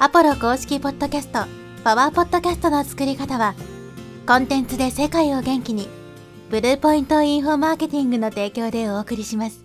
[0.00, 1.44] アポロ公式ポッドキャスト、
[1.84, 3.54] パワーポッドキャストの作り方は、
[4.26, 5.88] コンテンツで世界を元気に、
[6.50, 9.64] ブルーポイントインフォマーケティングの提供でお送りします。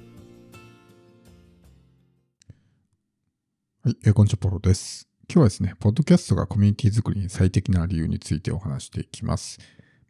[3.83, 5.09] はい、えーこんにちは、ポロです。
[5.27, 9.57] 今日はですね、ポッドキャストがコミュニティ作りに最適な理由についてお話していきます。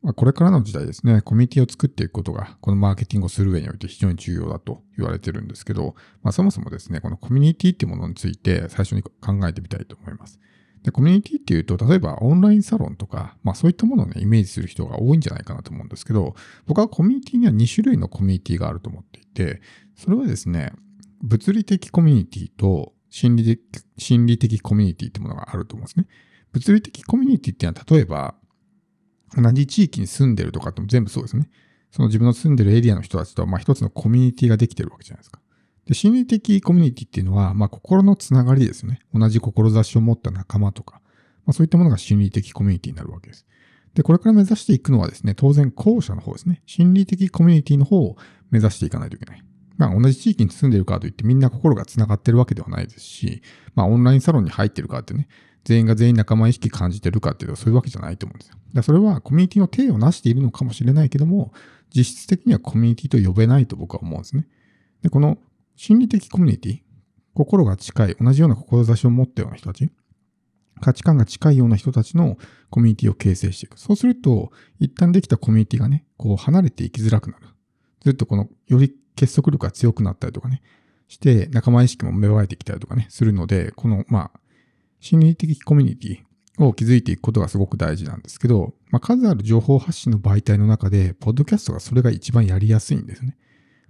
[0.01, 9.11] まあ、これからの時代ですね、コミュニティを作っていくことが、このマーケティングをする上において非常に重要だと言われてるんですけど、まあ、そもそもですね、このコミュニティっていうものについて最初に考
[9.47, 10.39] えてみたいと思います。
[10.83, 19.61] で、コミュニティっていうと、例えばオンラインサロンとか、まあそういったものをね、イメージする人が多いんじゃないかなと思うんですけど、僕はコミュニティには2種類のコミュニティがあると思っていて、
[19.95, 20.71] それはですね、
[21.21, 26.05] 物理的コミュニティと心理的心理的コミュニティってものがあると思うんですね。
[26.53, 28.35] 物理的コミュニティっていうのは、例えば、
[29.35, 31.49] 同じ地域に住んでるとかっても全部そうですね。
[31.91, 35.39] その自分の住んでるエリアの人たちとは、まあ一つのコミュニティができてるわけじゃないですか。
[35.85, 39.01] で、心理的コミュニティっていうのは、まあ心のつながりですよね。
[39.13, 41.01] 同じ志を持った仲間とか、
[41.45, 43.45] まあそういったものが心理的コミュニティになるわけです。
[43.95, 46.61] で、これから目指していくのはですね、当然後者の方ですね。
[46.65, 48.17] 心理的コミュニティの方を
[48.51, 49.43] 目指していかないといけない。
[49.77, 53.41] まあ同じ地域に住んでるからといってみんな心が繋がってるわけではないですし、
[53.73, 55.27] まあオンラインサロンに入ってるからってね、
[55.69, 58.55] 全員が全員仲間意識感じてるかっていうとそういうわけじゃないと思うんですよ。
[58.73, 61.53] だそれはコミュニティの体を成しているのかもしれないけども、
[61.95, 64.47] 実質的にはコミュニティと呼べないと僕は思うんですね。
[65.03, 65.37] で、この
[65.75, 66.79] 心理的コミュニティ、
[67.35, 69.91] 心が近い、同じような志を持ったような人たち、
[70.81, 72.39] 価値観が近いような人たちの
[72.71, 73.79] コミュニティを形成していく。
[73.79, 77.45] そうすると、一旦できたコミュニティがね、こう離れていきづらくなる。
[78.01, 80.63] ずっとこの、より結束力が強くなったりとかね、
[81.07, 84.39] して仲間意識も芽生えてきたりとかね、するので、この、まあ、
[84.99, 93.37] 心理的コミュニティを築いていくことがすごく大事なんですけど、まあ、数ある情報発信の媒体の中で、ポッドキャストがそれが一番やりやすいんですね。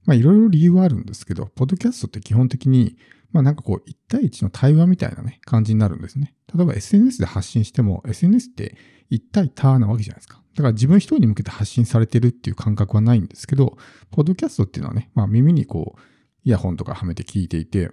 [0.05, 2.97] まあ、いろいろ理由はあるんですけど、ポッドキャストって基本的に、
[3.31, 6.33] まあなんかこう、1対1の対話みたいなね、感じになるんですね。
[6.53, 8.75] 例えば SNS で発信しても、SNS って
[9.11, 10.41] 1対他なわけじゃないですか。
[10.55, 13.77] だから自分一人に向けて発信されてるっていう感覚はないんですけど、
[14.11, 16.02] ポッドキャストっていうのはね、まあ耳にこう、
[16.43, 17.91] イヤホンとかはめて聞いていて、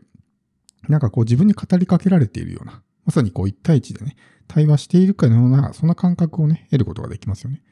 [0.88, 4.16] なんかこう自分に語りかけられているような、まさにこう1対1でね、
[4.48, 7.62] 対話しているかのような、そんな感覚をね、得ることができますよね。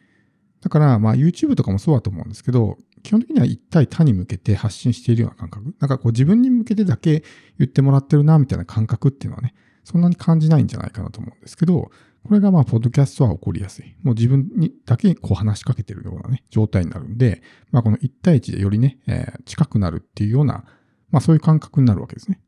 [0.63, 5.75] だから、まあ YouTube とかもそうだと思うんですけど、基本的には一対他に向けて発信しているような感覚。
[5.79, 7.23] なんかこう自分に向けてだけ
[7.59, 11.91] 言ってもらってるな、みたいな感覚っていうのはね、そんなに感じないんじゃないかなと思うんですけど、
[12.27, 13.95] これがまあ、ポッドキャストは起こりやすい。
[14.03, 20.65] もう自分にだけこう話しかけてるようなね、状態になるんで、まあこの一対一でよりね、えー近くなるっていうような、
[21.11, 22.41] まあそういう感覚になるわけですね。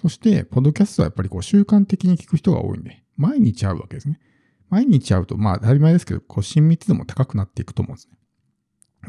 [0.00, 4.20] そして、ポッドキャストはやっぱりこう習慣的に聞く人が多いんで、毎日会うわけですね。
[4.70, 8.16] 毎日会うと、まあ当たり前ですけど、こう親密度も高くなっていくと思うんですね。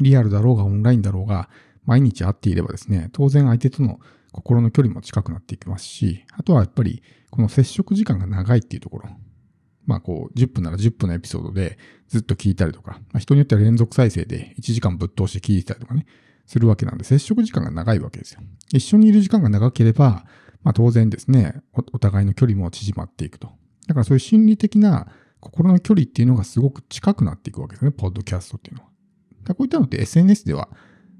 [0.00, 1.48] リアルだろうがオンラインだろうが、
[1.84, 4.00] 毎日会っていればですね、当然相手との
[4.32, 9.10] 心の距離も近くなっていきますし、あとはやっぱりこの接触時間が長いっていうところ。
[9.86, 11.78] まあこう、10分なら10分のエピソードで
[12.08, 16.06] ずっと聞いたりとか、まあ、人によっては連続再生で1時間ぶっ通して聞いてたりとかね、
[16.46, 18.40] するわけなんで、接触時間が長いわけですよ。
[18.72, 20.24] 一緒にいる時間が長ければ、
[20.62, 23.48] まあ当然ですね、おお互いの距離も縮まっていくと。
[23.86, 25.08] だからそういう心理的な
[25.40, 28.90] 心の距離っていうのがすごく近くなっていくわけですね、ポッドキャストっていうのは。
[29.44, 30.68] だこういったのって SNS では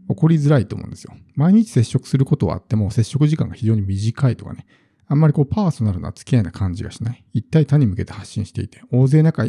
[0.08, 1.14] 起こりづらいと思うんですよ。
[1.34, 4.66] 毎日接触することはあっても接触時間が非常に短いとかね。
[5.06, 7.24] あんまりこうパーソナルな付き合いな感じがしない。
[7.32, 9.44] 一対他に向けて発信していて、大勢中、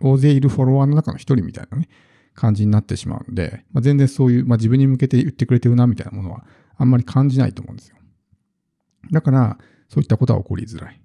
[0.00, 1.88] 大勢いるフォロワーの中の一人みたいなね、
[2.34, 6.46] 感じになってしまうんで、まあ、全然そういう、まあ、自分に向けて言ってくれてるなみたいなものは
[6.78, 7.96] あんまり感じないと思うんですよ。
[9.10, 9.58] だから、
[9.88, 11.00] そういったことは起こりづらい。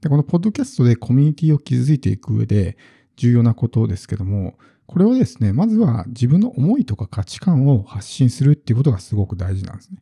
[0.00, 2.76] で、このポッドキャストでコミュニティを築いていく上で
[3.16, 9.98] 重要なことですけども、これをですね、まずは自分の思いとか価値観を発信するっていうことがすごく大事なんですね。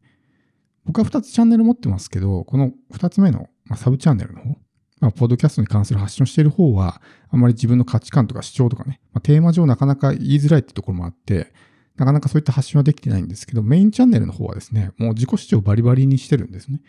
[0.85, 4.49] 僕は2つチャンネル持ってますけど、この2つ目の、まあ、サブチャンネルの方、
[5.01, 11.53] まあ、ポッドキャストに関する発信をしている方は、あまり自分の価値観とか主張とかね、まあ、テーマ上なかなか言いづらいってところもあって、
[11.97, 16.81] なかなかそういった発信はできてないんですけど、メインチャンネルの方はですね、もう自己主張バリバリにしてるんですね。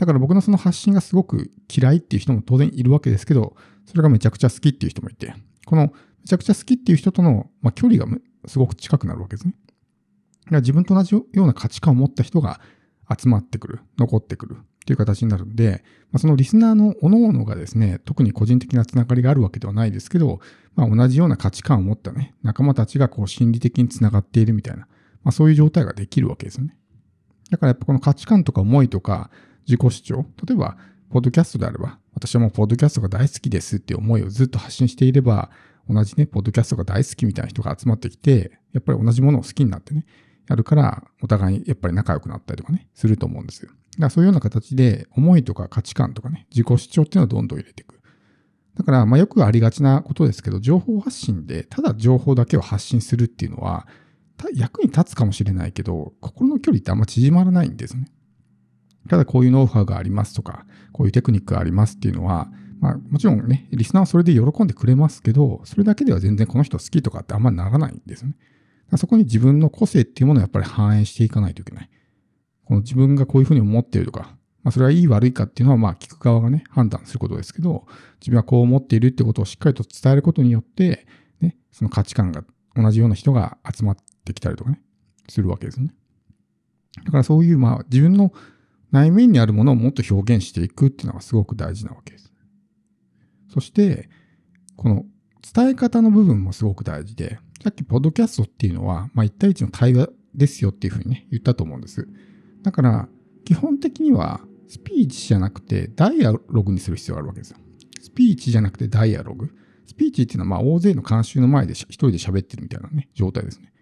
[0.00, 3.54] だから僕のその発信がすごく嫌いっていう人も当然いるわけですけど、
[3.84, 5.34] それがめちゃくちゃ好きっていう人もいて、
[5.66, 8.10] このめちゃくちゃ好きっていう人との、まあ、距離が
[8.46, 9.54] すごく近くなるわけですね。
[9.66, 12.62] だから自分と同じような価値観を持った人が
[13.14, 20.40] 集まってくる、残ってくるっていう形になるんで、まあ、そのリスナーの各々がですね、特に個人的なつながりがあるわけではないですけど、
[20.76, 24.86] まあ、同じような価値観を持ったね、仲間たちがこう心理的につながっているみたいな、
[25.24, 26.74] まあ、そういう状態ができるわけですよね。
[27.50, 29.30] だからやっぱこの価値観とか思いとか
[29.66, 30.76] 自己主張、例えば、
[31.10, 35.50] ポッドキャストであれば、私はもうポッドキャストが大好きですっていう思いをずっと発信していれば、
[35.88, 40.06] 同じね、ポッドキャストが大好きみたいな人が集まってきて、やっぱり同じものを好きになってね、
[40.48, 43.70] やるから、お互いやっぱり仲良くなったりとかね、すると思うんですよ。
[43.70, 48.00] だからそういうような形で、思いとか価値観とかね、自己主張っていうのをどんどん入れていく。
[48.76, 53.86] だから、まあよくありがちなことですけど、情報発信で、ただ情報だけを発信するっていうのは、
[54.54, 58.06] 役に立つかもしれないけど、心の距離ってあんま縮まらないんですね。
[59.10, 62.48] ただこういうノウハウがありますとか、こういうテクニックがありますっていうのは、
[62.78, 68.36] まあもちろんね、リスナーはそれで喜んでくれますけど、それだけでは全然この人好きとかってあんまりならないんですよね。
[68.96, 71.90] そこに自分の個性っていうものをやっぱり反映していかないといけない。
[72.64, 77.86] この自分がこういうふうに思っているとか、まあそれはいい悪いかっていうのはまあ聞く側がね、判断することですけど、
[78.20, 81.04] 自分はこう思っているってことをしっかりと伝えることによって、
[81.40, 82.44] ね、その価値観が
[82.76, 84.80] 同じような人が集まってきたりとかね、
[85.28, 85.94] するわけですよね。
[87.04, 88.32] だからそういうまあ自分の
[88.90, 92.32] 内面にあるものをもっと表現していくっていうのがすごく大事なわけです。
[93.48, 94.08] そして、
[94.76, 95.04] この
[95.54, 102.08] 伝え方の部分もすごく大事で、さっきポッドキャストっていうのは、まあ、1対1の対話ですよっていうふうにね、言ったと思うんです。
[102.62, 103.08] だから、
[103.44, 107.58] 基本的には、スピーチじゃなくて、ダイアログにする必要があるわけですよ。
[108.00, 109.50] スピーチじゃなくてダイアログ。
[109.86, 113.72] スピーチっていうのは、まあ、大勢の監修の前で一人で喋ってるみたいなね、状態ですね。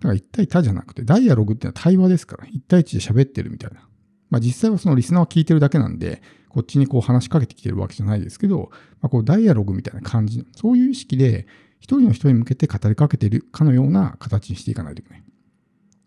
[0.00, 3.88] だから1対他じゃなくて、ダイアログっていうのは対話ですから、1対1で喋ってるみたいな。
[4.30, 8.70] まあ実際はそのリスナーは聞いてるだけなんで、こっちにこう話しかけてきてるわけじゃないですけど、
[9.00, 11.46] まあ、こうダイアログみたいな感じ、そういう意識で
[11.80, 15.22] 一人の人に向けて語りかけてるかのような形にしていかないといけない。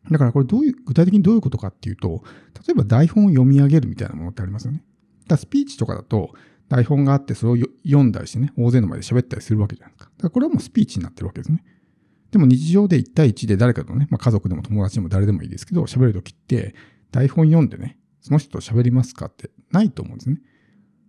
[0.10, 2.24] だからこれどういう、具体的にどういうことかっていうと、
[2.68, 4.84] 例えば台本を読み上げるみたいなものってありますよね。
[5.28, 6.32] だスピーチとかだと
[6.68, 10.12] 台本があってそれを読んだりしてね、大勢の前で喋ったりするわけじゃないですか。
[10.18, 11.64] だからこれはもうスピーチになってるわけですね。
[12.32, 16.76] でも日常で1対1で誰かとね、まあ、家族でも友達でも誰でもいいですけど、喋るときって
[17.12, 20.38] 台本読んでね、その人と喋りますかってないと思うんですね。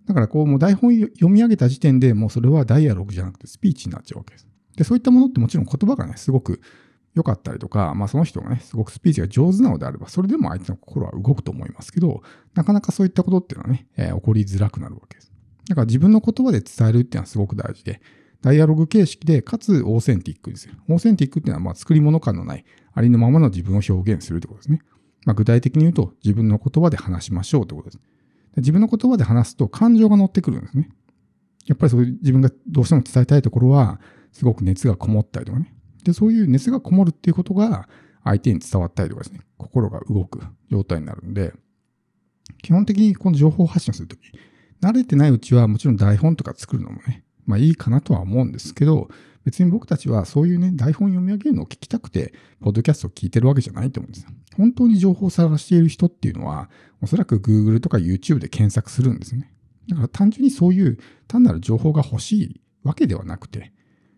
[0.06, 4.48] だからこう、もう台本読み上げた時点でもうそれはダイアログじゃなくてスピーチになっちゃうわけです。
[4.76, 6.60] で、そういったものってもちろん言葉がね、すごく
[7.14, 12.22] 良かったりとか、まあその人がね、すごくスピーチが上手なのであれば、それでも相手の心は動くと思いますけど、
[12.54, 15.32] なかなかそういったことっていうのはね、えー、起こりづらくなるわけです。
[15.68, 18.00] だから自分の言葉で伝えるっていうのはすごく大事で、
[18.40, 20.74] ダイアログ形式で、かつオーセンティックですよ。
[20.88, 24.80] オーセンティックっていうのは、まあ作り物感のない、ありのままの自分を表現するってことですね。
[25.24, 28.12] まあ、具体的に言うと自分の言葉で話しましょうということです。
[28.56, 30.88] 自分の言葉で話すと感情が乗ってくるんですね。
[31.66, 34.00] やっぱりそういう自分がどうしても伝えたいところは、
[34.32, 35.74] すごく熱がこもったりとかね。
[36.04, 37.88] で、そういう熱がこもるっていうことが
[38.24, 40.40] 相手に伝わったりとかですね、心が動く
[40.70, 41.52] 状態になるんで、
[42.62, 44.20] 基本的にこの情報発信するとき、
[44.80, 49.08] 慣れてないうちはもちろん台本とか作るのもね、まあいいかなとは思うんですけど、
[49.44, 54.30] 別に僕たちはそういうね、台本読み上げるのを聞きたくて、ポッドキャストを聞いてるわけじゃないと思うんですよ。
[54.56, 59.52] 本当に情報を探している人っていうのは、おそらく Google とか YouTube で検索するんですね。
[59.88, 63.72] だから単純にそういう単なる情報が欲しいわけではなくて、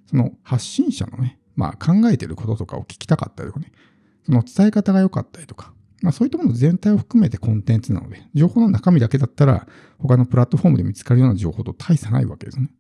[0.06, 3.72] その発信者のね、まあ考えてることとかを聞きたかったりとかね、
[4.24, 5.72] その伝え方が良かったりとか、
[6.02, 9.66] まあそういったもの全体を含めてコンテンツなので、情報の中身だけだったら
[9.98, 12.70] 他のプラットフォームで見つかるような情報と大差ないわけですね。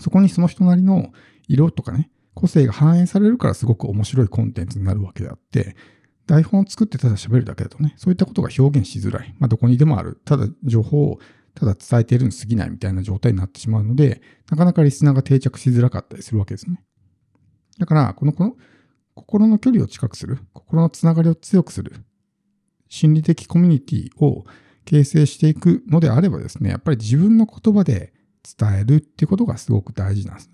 [0.00, 1.12] そこにその人なりの
[1.48, 5.76] 色とかね、個性が反映されるからすごく面白いコンテンツになるわけであって、
[6.26, 9.34] 台本を作ってただ喋るだけだとね、そういったことが表現しづらい。
[9.38, 10.20] まあ、どこにでもある。
[10.24, 11.18] ただ情報を
[11.54, 14.20] ただ伝えているに過ぎないみたいな状態になってしまうので、
[14.50, 16.82] なかなかリスナーが定着しづらかったりするわけですね。
[17.78, 18.56] だから、この、この、
[19.14, 22.04] 心の距離を近くする、心のつながりを強くする、
[22.88, 24.44] 心理的コミュニティを
[24.84, 28.12] 形成していくのであればですね、やっぱり自分の言葉で
[28.58, 30.50] 伝えるっていうことがすごく大事なんです。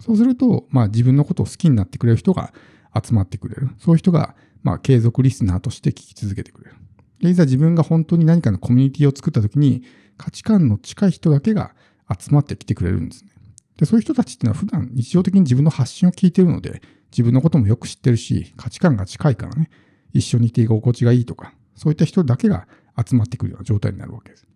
[0.00, 2.52] そうすると、まあ自分のことを好きになってくれる人が
[2.94, 3.70] 集まってくれる。
[3.78, 6.76] そういう人が、まあ継続リスナーとして聞き続けてくれる。
[7.20, 9.82] で、いざ自分が本当に何かのコミュニティを作った時に、
[10.16, 11.74] 価値観の近い人だけが
[12.18, 13.30] 集まってきてくれるんですね。
[13.76, 19.70] で、そういう人たちっていうのは普段日常的に自分の発信を聞いてるので、自分のこともよく知ってるし、価値観が近いからね、
[20.12, 22.66] 一緒にいて居心地がいいとか、そういった人だけが
[23.06, 24.46] 集まってくるような状態になるわけです。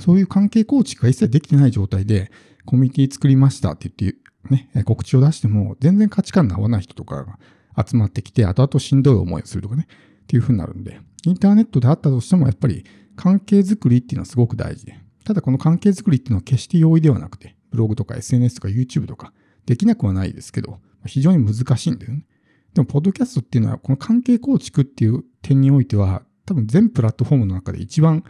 [0.00, 2.30] そういう関係構築が一切できてない状態で、
[2.64, 4.18] コミュニティ作りましたって言って
[4.50, 7.38] ね、告知を出しても、全然価値観の合わない人とかが
[7.86, 9.86] 集まってきて、後々しんどい思いをするとかね、
[10.22, 12.84] っていう風になるんで、インターネットであったとしても、やっぱり
[13.16, 19.32] 関係づくりっていうのはすごく大事で、ただこの関係づくりっていうのは決して容易ではなくて、ブログとか SNS とか YouTube とか、
[19.66, 22.26] できなくはないですけど、非常に難しいんだよね。
[22.74, 28.24] でも、ポッドキャストっていうのは、この関係構築っていう点においては、多分全プラットフォームの中で一番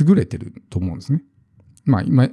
[0.00, 1.22] 優れてると思うんですね。
[1.84, 2.28] まあ、今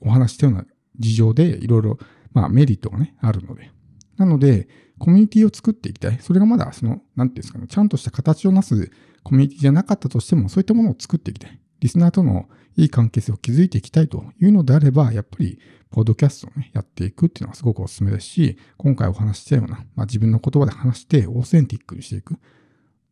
[0.00, 0.66] お話したような
[0.98, 1.98] 事情でいろいろ
[2.32, 3.70] まあメリットがね、あるので。
[4.16, 4.68] なので、
[4.98, 6.18] コミュニティを作っていきたい。
[6.20, 8.90] それがまだその、なんていうんですかね、ちゃんとした形をなす
[9.22, 11.60] コミュニティじゃなかったとしても、そういったものを作っていきたい。
[11.80, 15.58] リスナーとのいい関係性を築いていきたいというのであれば、やっぱり、
[15.90, 22.36] ポッドキャストをね、やっていくっていうのはすごくお勧めですし、今回お話ししたような、まあ、自分の言葉で話してオーセンティックにしていく。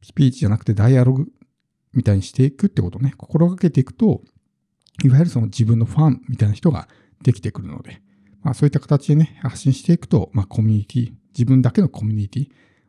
[0.03, 1.27] スピーチじゃなくてダイアログ
[1.93, 4.23] みたいにしていくってことをね、心がけていくと、
[5.03, 6.89] いわゆるその自分のファンみたいな人が
[7.23, 8.01] できてくるので、
[8.43, 12.49] まあそういった形でね、発信していくと、まあコミュニティ、自分だけのコミュニティ、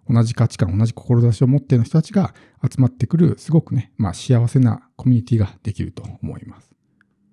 [0.10, 6.79] 同じ価値観、同じ志を持っている人たちが集まってくる、すごくね、まあ幸せなコミュニティができると思います。